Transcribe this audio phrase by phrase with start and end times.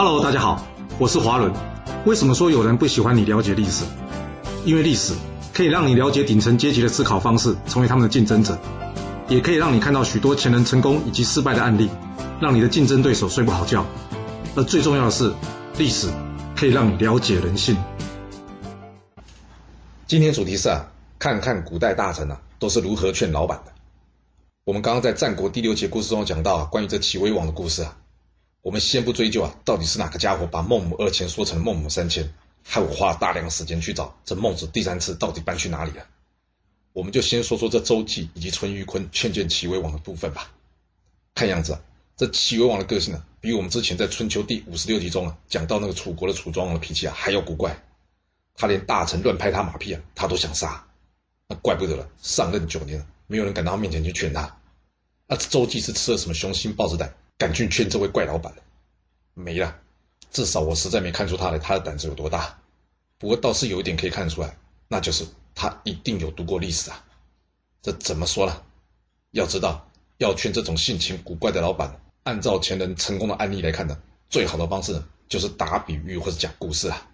[0.00, 0.64] Hello，大家好，
[0.96, 1.52] 我是华伦。
[2.06, 3.84] 为什么说有人不喜欢你了解历史？
[4.64, 5.12] 因为历史
[5.52, 8.56] 可以让你了解顶层阶级的思考方式，成为他们的竞争者，
[9.26, 11.90] 也可以让你看到许多前人成功以及失败的案例，
[12.40, 13.84] 让你的竞争对手睡不好觉。
[14.54, 15.34] 而最重要的是，
[15.78, 16.06] 历史
[16.54, 17.76] 可以让你了解人性。
[20.06, 20.86] 今天主题是啊，
[21.18, 23.72] 看看古代大臣啊都是如何劝老板的。
[24.62, 27.96] 我们刚刚在战国第六节故事中讲到啊，关于这齐威王的故事啊。
[28.62, 36.06] 我们先不追究啊，到底是哪个家伙把孟母二迁说成孟母三迁，害我花了大量时间去找这孟子第三次到底搬去哪里了。
[36.92, 40.50] 我们就先说说这周记以及淳于髡劝谏齐威王的部分吧。
[41.34, 41.80] 看样子啊，
[42.16, 47.80] 这齐威王的个性呢，比我们之前在春秋第五十六集中啊讲到那个楚国的楚庄王的脾气啊还要古怪。
[48.56, 50.84] 他连大臣乱拍他马屁啊，他都想杀。
[51.46, 54.58] 那怪不得了，上任九年了，没有人敢到他面前去劝他。
[55.28, 57.14] 那周记是吃了什么雄心豹子胆？
[57.38, 58.52] 敢去劝这位怪老板
[59.32, 59.80] 没了。
[60.30, 62.58] 至少我实在没看出他的，他的胆子有多大。
[63.16, 64.56] 不过倒是有一点可以看出来，
[64.88, 67.04] 那就是他一定有读过历史啊。
[67.80, 68.62] 这怎么说呢？
[69.30, 69.88] 要知道，
[70.18, 73.98] 要劝这种性情古怪的老板，按照前人成功的案例来看呢，
[74.28, 77.08] 最好的方式呢，就是打比喻或者讲故事啊。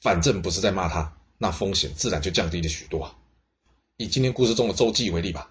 [0.00, 3.16] 反正不是在骂他，那风险自然就降低了许多啊。
[3.96, 5.50] 以今天故事中的周记为例吧，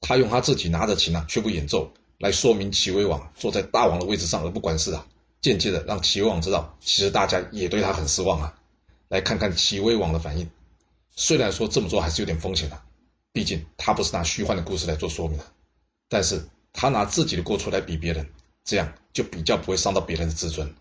[0.00, 1.90] 他用他自己拿着琴啊，却不演奏。
[2.18, 5.06] 来说明齐威王坐在大王的位置上而不管事啊，
[5.40, 8.58] 间接的让齐威王知道，其实大家也对他很失望啊。
[9.08, 10.50] 来看看齐威王的反应，
[11.14, 12.82] 虽然说这么做还是有点风险的，
[13.32, 15.44] 毕竟他不是拿虚幻的故事来做说明的，
[16.08, 18.28] 但是他拿自己的过错来比别人，
[18.64, 20.74] 这样就比较不会伤到别人的自尊，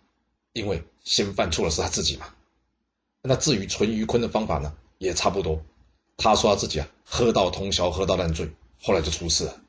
[0.54, 2.28] 因为先犯错的是他自己嘛。
[3.22, 5.62] 那至于淳于髡的方法呢，也差不多，
[6.18, 8.50] 他说他自己啊喝到通宵，喝到烂醉，
[8.82, 9.62] 后来就出事了。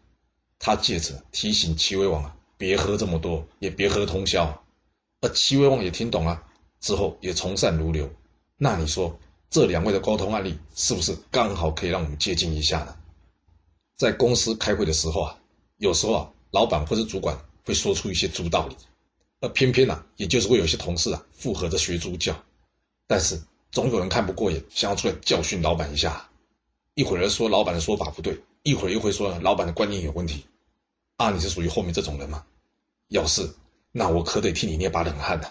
[0.58, 4.62] 他借此提醒齐威王啊，别喝这么多，也别喝通宵。
[5.20, 6.42] 而齐威王也听懂了，
[6.80, 8.10] 之后也从善如流。
[8.56, 9.18] 那你说
[9.50, 12.96] 这两位的沟通案例，是不是刚好可以让我们借鉴一下呢？
[13.96, 15.38] 在公司开会的时候啊，
[15.78, 18.76] 有时候啊，老板或者主管会说出一些猪道理，
[19.40, 22.34] 而偏偏呢，也就是会有些同事啊附和着学猪叫。
[23.06, 26.28] 但是总有人看不过眼，想要出来教训老板一下。
[26.94, 28.38] 一会儿说老板的说法不对。
[28.66, 30.44] 一会儿又会说老板的观念有问题，
[31.18, 32.44] 啊，你是属于后面这种人吗？
[33.06, 33.48] 要是，
[33.92, 35.48] 那我可得替你捏把冷汗呢。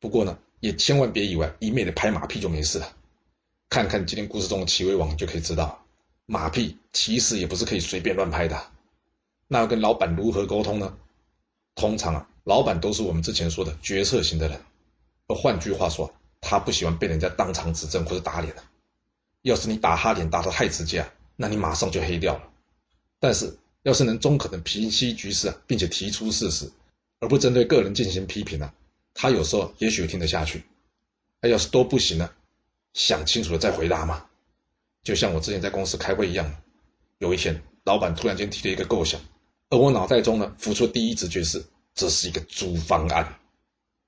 [0.00, 2.92] 不过呢，也千万别以为一昧的拍马屁就没事了。
[3.68, 5.80] 看看今天故事中的齐威王，就可以知道，
[6.26, 8.60] 马屁其实也不是可以随便乱拍的。
[9.46, 10.92] 那要跟老板如何沟通呢？
[11.76, 14.60] 通常啊，老板都是我们之前说的决策型的人，
[15.28, 18.64] 而换句话说，他不喜欢被人家当场指正或者打脸的。
[19.42, 21.08] 要是你打他脸打得太直接啊。
[21.40, 22.42] 那你马上就黑掉了。
[23.20, 26.68] 但是，要是能中肯的平息局势啊，并且提出事实，
[27.20, 28.72] 而不针对个人进行批评呢，
[29.14, 30.64] 他有时候也许听得下去。
[31.40, 32.28] 那要是都不行呢，
[32.92, 34.26] 想清楚了再回答嘛。
[35.04, 36.52] 就像我之前在公司开会一样，
[37.18, 39.20] 有一天老板突然间提了一个构想，
[39.70, 43.38] 而我脑袋中呢浮出第一直觉是这是一个租方案。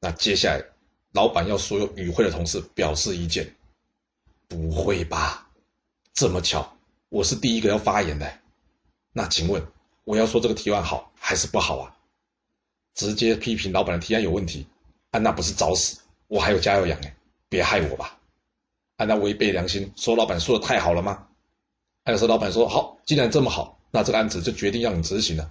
[0.01, 0.65] 那接下来，
[1.13, 3.55] 老板要所有与会的同事表示意见。
[4.49, 5.49] 不会吧？
[6.13, 6.77] 这么巧？
[7.11, 8.33] 我是第一个要发言的，
[9.13, 9.67] 那请问
[10.05, 11.97] 我要说这个提案好还是不好啊？
[12.95, 14.65] 直接批评老板的提案有问题，
[15.11, 16.01] 啊，那不是找死？
[16.29, 17.17] 我还有家要养哎，
[17.49, 18.17] 别害我吧！
[18.97, 21.27] 啊，那违背良心说老板说的太好了吗？
[22.05, 25.51] 还有说老板说好，既然这么好，那这个案子就决定让你执行了。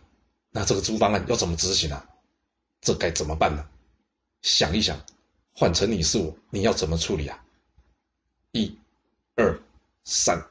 [0.51, 2.09] 那这个租方案要怎么执行啊？
[2.79, 3.67] 这该怎么办呢？
[4.43, 4.97] 想一想，
[5.53, 7.43] 换成你是我，你要怎么处理啊？
[8.53, 8.73] 一、
[9.35, 9.61] 二、
[10.05, 10.41] 三。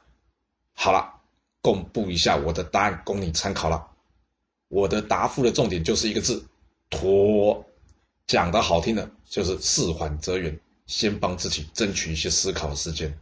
[0.81, 1.13] 好了，
[1.61, 3.85] 公布一下我的答案，供你参考了。
[4.69, 6.47] 我的答复的重点就是一个字：
[6.89, 7.65] 拖。
[8.27, 13.13] 讲的好听的，就是事缓则圆，先帮自己争取一些思考时间。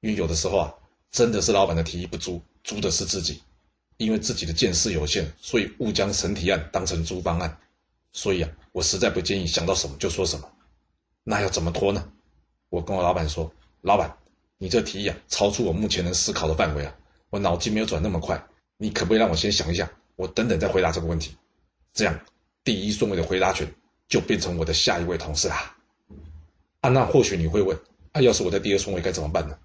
[0.00, 0.74] 因为有的时候啊，
[1.12, 3.40] 真的是老板的提议不租，租的是自己。
[3.96, 7.60] 因为自己的见识有限，所以误将审提案当成租方案。
[8.10, 10.50] 所以啊，我实在不建议想到什么就说什么。
[11.22, 12.10] 那要怎么拖呢？
[12.70, 13.52] 我跟我老板说，
[13.82, 14.17] 老板。
[14.58, 16.94] 你这提议啊，超出我目前能思考的范围啊！
[17.30, 18.44] 我脑筋没有转那么快，
[18.76, 19.88] 你可不可以让我先想一想？
[20.16, 21.36] 我等等再回答这个问题。
[21.92, 22.20] 这样，
[22.64, 23.72] 第一顺位的回答权
[24.08, 25.76] 就变成我的下一位同事啦。
[26.80, 27.78] 啊，那或许你会问，
[28.12, 29.56] 啊，要是我在第二顺位该怎么办呢？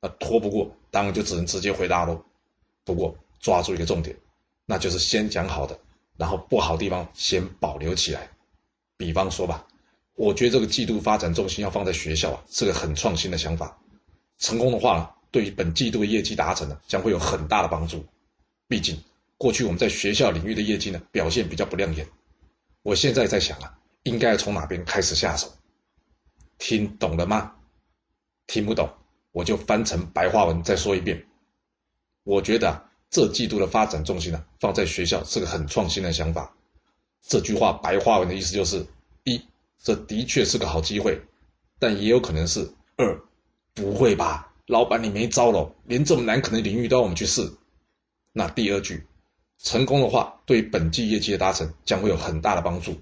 [0.00, 2.24] 那拖不过，当然就只能直接回答喽。
[2.84, 4.16] 不过抓住一个重点，
[4.64, 5.78] 那就是先讲好的，
[6.16, 8.30] 然后不好地方先保留起来。
[8.96, 9.66] 比方说吧，
[10.14, 13.78] 我觉得这个季度发展重心要放在学校啊，是个很创新的想法。
[14.38, 18.04] 成功的话呢，对于本季度的业绩达成呢，将会有很大的帮助。
[18.68, 19.02] 毕竟
[19.38, 22.06] 过去我们在学校领域的业绩呢表现比较不亮眼。
[22.82, 25.52] 我现在在想啊，应该从哪边开始下手。
[26.58, 27.52] 听懂了吗？
[28.46, 28.88] 听不懂，
[29.32, 31.26] 我就翻成白话文再说一遍。
[32.22, 36.54] 我觉得啊这季度的发展重心呢，放在学校是个很创新的想法。
[37.22, 38.86] 这句话白话文的意思就是：
[39.24, 39.40] 一，
[39.82, 41.20] 这的确是个好机会，
[41.78, 43.20] 但也有可能是二，
[43.74, 44.52] 不会吧？
[44.66, 47.52] 老板你没招了，连这么难啃的领域都要我们去试。
[48.32, 49.06] 那第二句，
[49.58, 52.96] 成功的话，对本季业绩的达成将会有很大的帮助。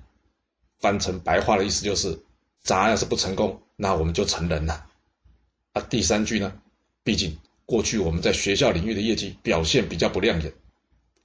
[0.80, 2.18] 翻成白话的意思就是：
[2.62, 4.86] 咱要是不成功，那我们就成人了。
[5.72, 6.52] 啊，第三句呢？
[7.04, 10.52] 毕竟过去我们在学校领域的业绩表现比较不亮眼。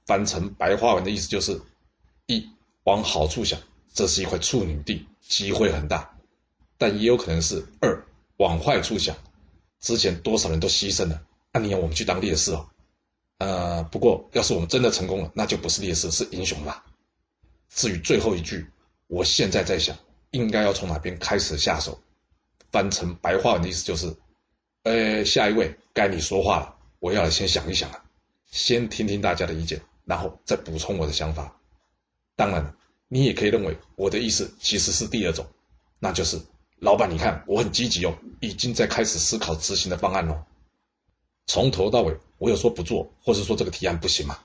[0.06, 1.60] 翻成白话文的意思就是：
[2.26, 2.48] 一
[2.84, 3.58] 往好处想，
[3.92, 6.08] 这是一块处女地，机会很大；
[6.78, 8.04] 但也有可能是二
[8.38, 9.14] 往坏处想，
[9.80, 11.22] 之前多少人都牺牲了，
[11.52, 12.68] 那你要我们去当烈士哦。
[13.38, 16.84] 呃，不过要是我们真的成功了，那就不是烈士，是英雄吧。
[17.68, 18.66] 至于最后一句，
[19.06, 19.96] 我现在在想，
[20.32, 22.00] 应该要从哪边开始下手。
[22.70, 24.14] 翻成白话文的意思就是。
[24.84, 28.02] 呃，下一位该你说话了，我要先想一想了，
[28.46, 31.54] 先听听大家的意见，然后再补充我的想法。
[32.36, 32.74] 当然，
[33.08, 35.46] 你也可以认为我的意思其实是第二种，
[35.98, 36.40] 那就是
[36.80, 40.44] 老板，你看我很积极哦，已经在开始思考执行的方案喽。
[41.46, 44.38] 从头到尾，我有说不做，或是说这个提案不行吗？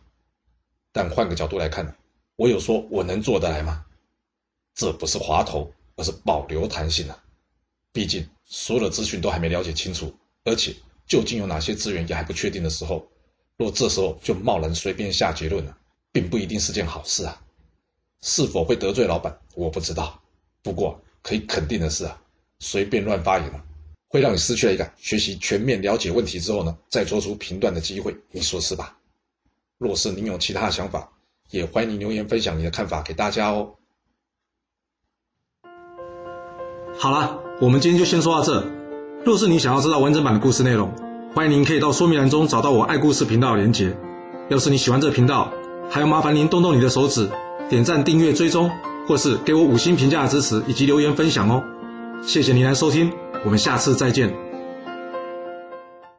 [0.92, 1.96] 但换个角度来看，
[2.36, 3.86] 我有说我能做得来吗？
[4.74, 7.24] 这不是滑头，而是保留弹性啊。
[7.92, 10.16] 毕竟所有的资讯都还没了解清楚。
[10.44, 10.76] 而且，
[11.06, 13.08] 究竟有哪些资源也还不确定的时候，
[13.58, 15.78] 若这时候就贸然随便下结论了，
[16.12, 17.40] 并不一定是件好事啊。
[18.22, 20.20] 是否会得罪老板，我不知道。
[20.64, 22.22] 不过可以肯定的是啊，
[22.64, 23.62] 随便乱发言啊，
[24.08, 28.16] 会让你失去了一个学习全面了解问题之后呢，再做出评断的机会。
[28.32, 28.98] 你说是吧？
[29.78, 31.10] 若是您有其他的想法，
[31.52, 33.74] 也欢迎留言分享你的看法给大家哦。
[36.98, 38.66] 好了，我们今天就先说到这。
[39.26, 40.94] 若是你想要知道完整版的故事内容，
[41.36, 43.98] 欢迎您可以到说明栏中找到我爱故事频道的连结。
[44.50, 45.52] 要是你喜欢这个频道，
[45.90, 47.30] 还要麻烦您动动你的手指，
[47.70, 48.72] 点赞、订阅、追踪，
[49.08, 51.64] 或是给我五星评价的支持，以及留言分享哦。
[52.26, 53.12] 谢谢您来收听，
[53.44, 54.43] 我们下次再见。